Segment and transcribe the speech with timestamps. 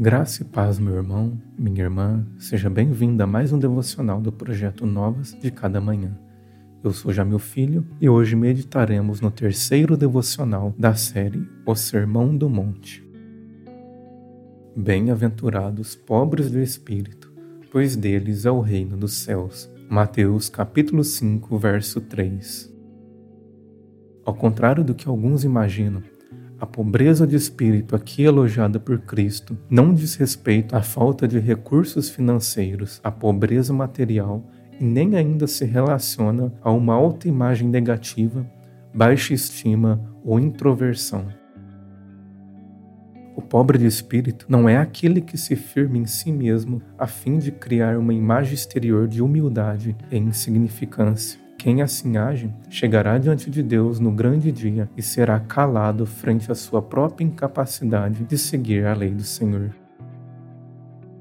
[0.00, 4.86] Graça e paz, meu irmão, minha irmã, seja bem-vindo a mais um devocional do projeto
[4.86, 6.16] Novas de Cada Manhã.
[6.84, 12.48] Eu sou Jamil Filho e hoje meditaremos no terceiro devocional da série O Sermão do
[12.48, 13.04] Monte.
[14.76, 17.32] Bem-aventurados pobres de espírito,
[17.72, 19.68] pois deles é o reino dos céus.
[19.90, 22.72] Mateus capítulo 5, verso 3.
[24.24, 26.04] Ao contrário do que alguns imaginam,
[26.60, 32.08] a pobreza de espírito aqui elogiada por Cristo não diz respeito à falta de recursos
[32.10, 34.42] financeiros, à pobreza material
[34.80, 38.44] e nem ainda se relaciona a uma autoimagem negativa,
[38.92, 41.26] baixa estima ou introversão.
[43.36, 47.38] O pobre de espírito não é aquele que se firma em si mesmo a fim
[47.38, 51.47] de criar uma imagem exterior de humildade e insignificância.
[51.58, 56.54] Quem assim age chegará diante de Deus no grande dia e será calado frente à
[56.54, 59.74] sua própria incapacidade de seguir a lei do Senhor.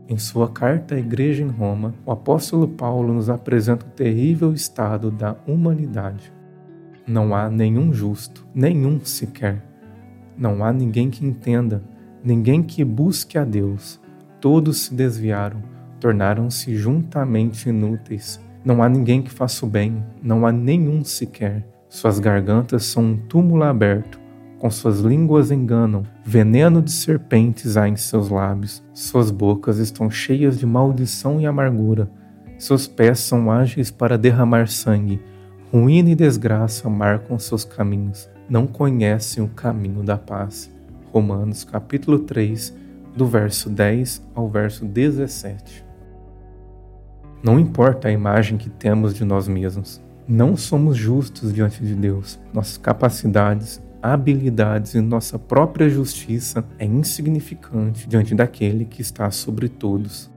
[0.07, 5.09] Em sua carta à igreja em Roma, o apóstolo Paulo nos apresenta o terrível estado
[5.09, 6.31] da humanidade.
[7.07, 9.59] Não há nenhum justo, nenhum sequer.
[10.37, 11.81] Não há ninguém que entenda,
[12.23, 13.99] ninguém que busque a Deus.
[14.39, 15.63] Todos se desviaram,
[15.99, 21.65] tornaram-se juntamente inúteis não há ninguém que faça o bem, não há nenhum sequer.
[21.87, 24.19] Suas gargantas são um túmulo aberto,
[24.59, 30.59] com suas línguas enganam, veneno de serpentes há em seus lábios, suas bocas estão cheias
[30.59, 32.11] de maldição e amargura,
[32.57, 35.21] seus pés são ágeis para derramar sangue,
[35.71, 40.69] ruína e desgraça marcam seus caminhos, não conhecem o caminho da paz.
[41.13, 42.75] Romanos capítulo 3,
[43.15, 45.86] do verso 10 ao verso 17.
[47.43, 50.01] Não importa a imagem que temos de nós mesmos.
[50.27, 52.39] Não somos justos diante de Deus.
[52.51, 60.31] Nossas capacidades, habilidades e nossa própria justiça é insignificante diante daquele que está sobre todos.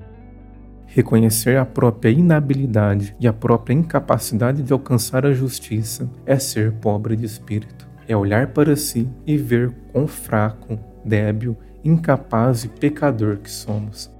[0.86, 7.16] Reconhecer a própria inabilidade e a própria incapacidade de alcançar a justiça é ser pobre
[7.16, 7.88] de espírito.
[8.06, 14.10] É olhar para si e ver quão fraco, débil, incapaz e pecador que somos.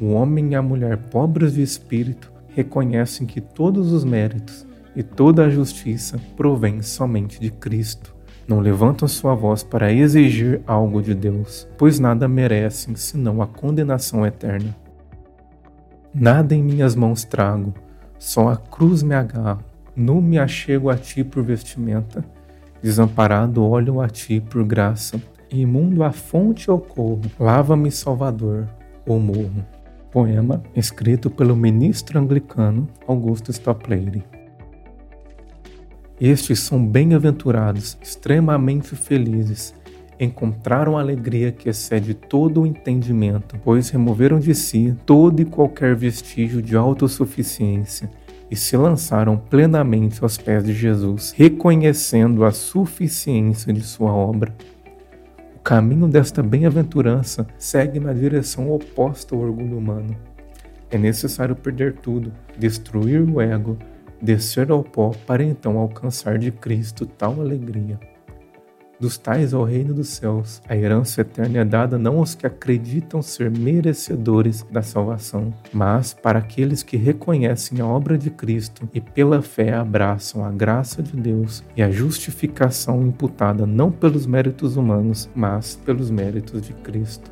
[0.00, 4.64] O homem e a mulher pobres de espírito reconhecem que todos os méritos
[4.94, 8.14] e toda a justiça provém somente de Cristo.
[8.46, 14.24] Não levantam sua voz para exigir algo de Deus, pois nada merecem senão a condenação
[14.24, 14.74] eterna.
[16.14, 17.74] Nada em minhas mãos trago,
[18.18, 19.64] só a cruz me agarro.
[19.94, 22.24] Nu me achego a ti por vestimenta,
[22.80, 25.20] desamparado olho a ti por graça,
[25.50, 27.22] imundo a fonte eu corro.
[27.38, 28.68] Lava-me, Salvador,
[29.04, 29.77] ou morro.
[30.10, 34.24] Poema escrito pelo ministro anglicano Augusto Stopleire.
[36.18, 39.74] Estes são bem-aventurados, extremamente felizes,
[40.18, 46.62] encontraram alegria que excede todo o entendimento, pois removeram de si todo e qualquer vestígio
[46.62, 48.10] de autossuficiência
[48.50, 54.54] e se lançaram plenamente aos pés de Jesus, reconhecendo a suficiência de sua obra
[55.68, 60.16] caminho desta bem-aventurança segue na direção oposta ao orgulho humano.
[60.90, 63.76] É necessário perder tudo, destruir o ego,
[64.18, 68.00] descer ao pó para então alcançar de Cristo tal alegria.
[69.00, 73.22] Dos tais ao reino dos céus, a herança eterna é dada não aos que acreditam
[73.22, 79.40] ser merecedores da salvação, mas para aqueles que reconhecem a obra de Cristo e pela
[79.40, 85.76] fé abraçam a graça de Deus e a justificação imputada não pelos méritos humanos, mas
[85.76, 87.30] pelos méritos de Cristo.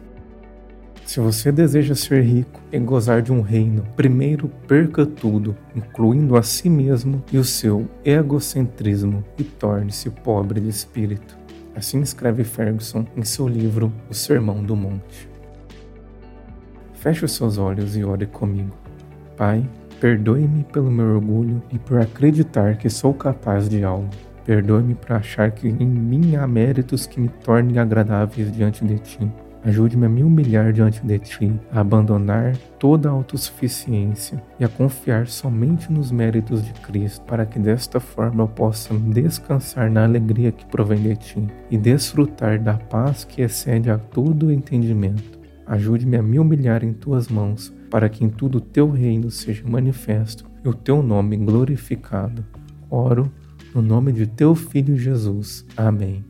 [1.05, 6.43] Se você deseja ser rico e gozar de um reino, primeiro perca tudo, incluindo a
[6.43, 11.46] si mesmo e o seu egocentrismo, e torne-se pobre de espírito.
[11.77, 15.29] Assim escreve Ferguson em seu livro O Sermão do Monte.
[16.95, 18.75] Feche os seus olhos e ore comigo.
[19.37, 19.63] Pai,
[20.01, 24.09] perdoe-me pelo meu orgulho e por acreditar que sou capaz de algo.
[24.47, 29.31] Perdoe-me por achar que em mim há méritos que me tornem agradáveis diante de ti.
[29.67, 35.27] Ajude-me a me humilhar diante de ti, a abandonar toda a autossuficiência e a confiar
[35.27, 40.65] somente nos méritos de Cristo, para que desta forma eu possa descansar na alegria que
[40.67, 45.37] provém de ti e desfrutar da paz que excede a todo entendimento.
[45.67, 49.65] Ajude-me a me humilhar em tuas mãos, para que em tudo o teu reino seja
[49.67, 52.47] manifesto e o teu nome glorificado.
[52.89, 53.33] Oro
[53.75, 55.67] no nome de teu Filho Jesus.
[55.77, 56.25] Amém.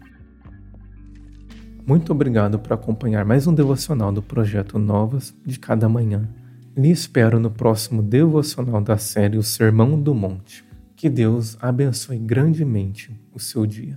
[1.87, 6.29] Muito obrigado por acompanhar mais um devocional do projeto Novas de Cada Manhã.
[6.77, 10.65] Lhe espero no próximo devocional da série O Sermão do Monte.
[10.97, 13.97] Que Deus abençoe grandemente o seu dia.